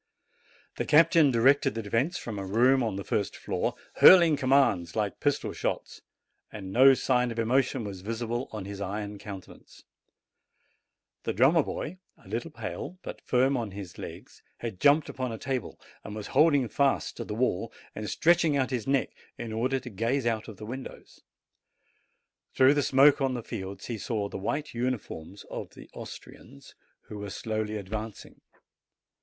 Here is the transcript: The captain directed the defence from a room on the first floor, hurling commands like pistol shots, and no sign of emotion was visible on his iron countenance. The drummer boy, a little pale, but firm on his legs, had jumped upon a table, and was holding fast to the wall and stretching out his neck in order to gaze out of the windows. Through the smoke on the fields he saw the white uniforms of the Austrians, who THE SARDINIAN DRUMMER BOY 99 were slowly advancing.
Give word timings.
The 0.77 0.85
captain 0.85 1.29
directed 1.29 1.75
the 1.75 1.83
defence 1.83 2.17
from 2.17 2.39
a 2.39 2.43
room 2.43 2.81
on 2.81 2.95
the 2.95 3.03
first 3.03 3.37
floor, 3.37 3.75
hurling 3.97 4.35
commands 4.35 4.95
like 4.95 5.19
pistol 5.19 5.53
shots, 5.53 6.01
and 6.51 6.73
no 6.73 6.95
sign 6.95 7.29
of 7.29 7.37
emotion 7.37 7.83
was 7.83 8.01
visible 8.01 8.49
on 8.51 8.65
his 8.65 8.81
iron 8.81 9.19
countenance. 9.19 9.83
The 11.21 11.33
drummer 11.33 11.61
boy, 11.61 11.99
a 12.17 12.27
little 12.27 12.49
pale, 12.49 12.97
but 13.03 13.21
firm 13.21 13.55
on 13.55 13.69
his 13.69 13.99
legs, 13.99 14.41
had 14.57 14.79
jumped 14.79 15.07
upon 15.07 15.31
a 15.31 15.37
table, 15.37 15.79
and 16.03 16.15
was 16.15 16.25
holding 16.33 16.67
fast 16.67 17.15
to 17.17 17.23
the 17.23 17.35
wall 17.35 17.71
and 17.93 18.09
stretching 18.09 18.57
out 18.57 18.71
his 18.71 18.87
neck 18.87 19.11
in 19.37 19.53
order 19.53 19.79
to 19.81 19.89
gaze 19.91 20.25
out 20.25 20.47
of 20.47 20.57
the 20.57 20.65
windows. 20.65 21.21
Through 22.55 22.73
the 22.73 22.81
smoke 22.81 23.21
on 23.21 23.35
the 23.35 23.43
fields 23.43 23.85
he 23.85 23.99
saw 23.99 24.29
the 24.29 24.39
white 24.39 24.73
uniforms 24.73 25.43
of 25.51 25.75
the 25.75 25.91
Austrians, 25.93 26.73
who 27.01 27.23
THE 27.23 27.29
SARDINIAN 27.29 27.29
DRUMMER 27.29 27.29
BOY 27.29 27.29
99 27.29 27.29
were 27.29 27.29
slowly 27.69 27.77
advancing. 27.77 28.41